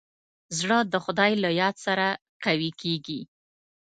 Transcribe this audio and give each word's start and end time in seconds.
زړه 0.59 0.77
د 0.93 0.95
خدای 1.03 1.31
له 1.43 1.49
یاد 1.61 1.75
سره 1.85 2.07
قوي 2.45 2.71
کېږي. 2.81 3.21